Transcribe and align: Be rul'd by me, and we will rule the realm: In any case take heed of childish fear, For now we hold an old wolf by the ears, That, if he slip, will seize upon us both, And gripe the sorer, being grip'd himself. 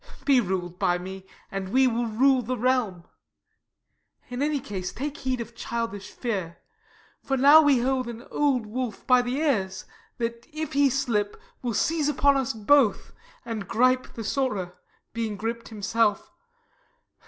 Be 0.25 0.41
rul'd 0.41 0.79
by 0.79 0.97
me, 0.97 1.27
and 1.51 1.69
we 1.69 1.85
will 1.85 2.07
rule 2.07 2.41
the 2.41 2.57
realm: 2.57 3.03
In 4.29 4.41
any 4.41 4.59
case 4.59 4.91
take 4.91 5.17
heed 5.17 5.39
of 5.39 5.55
childish 5.55 6.09
fear, 6.09 6.57
For 7.21 7.37
now 7.37 7.61
we 7.61 7.81
hold 7.81 8.07
an 8.07 8.23
old 8.31 8.65
wolf 8.65 9.05
by 9.05 9.21
the 9.21 9.35
ears, 9.35 9.85
That, 10.17 10.47
if 10.51 10.73
he 10.73 10.89
slip, 10.89 11.39
will 11.61 11.75
seize 11.75 12.09
upon 12.09 12.35
us 12.35 12.51
both, 12.51 13.13
And 13.45 13.67
gripe 13.67 14.15
the 14.15 14.23
sorer, 14.23 14.75
being 15.13 15.35
grip'd 15.37 15.67
himself. 15.67 16.31